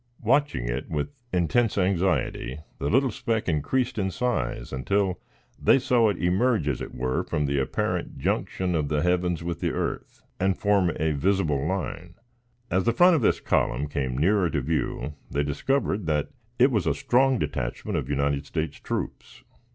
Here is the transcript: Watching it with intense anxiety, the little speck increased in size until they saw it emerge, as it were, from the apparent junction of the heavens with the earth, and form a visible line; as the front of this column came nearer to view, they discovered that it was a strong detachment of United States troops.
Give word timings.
Watching 0.23 0.67
it 0.67 0.89
with 0.89 1.11
intense 1.31 1.77
anxiety, 1.77 2.59
the 2.79 2.89
little 2.89 3.11
speck 3.11 3.47
increased 3.47 3.99
in 3.99 4.09
size 4.09 4.73
until 4.73 5.19
they 5.61 5.77
saw 5.77 6.09
it 6.09 6.17
emerge, 6.17 6.67
as 6.67 6.81
it 6.81 6.95
were, 6.95 7.23
from 7.23 7.45
the 7.45 7.59
apparent 7.59 8.17
junction 8.17 8.73
of 8.73 8.89
the 8.89 9.03
heavens 9.03 9.43
with 9.43 9.59
the 9.59 9.69
earth, 9.71 10.23
and 10.39 10.57
form 10.57 10.91
a 10.95 11.11
visible 11.11 11.63
line; 11.67 12.15
as 12.71 12.85
the 12.85 12.93
front 12.93 13.15
of 13.15 13.21
this 13.21 13.39
column 13.39 13.87
came 13.87 14.17
nearer 14.17 14.49
to 14.49 14.61
view, 14.61 15.13
they 15.29 15.43
discovered 15.43 16.07
that 16.07 16.29
it 16.57 16.71
was 16.71 16.87
a 16.87 16.95
strong 16.95 17.37
detachment 17.37 17.95
of 17.95 18.09
United 18.09 18.47
States 18.47 18.79
troops. 18.79 19.43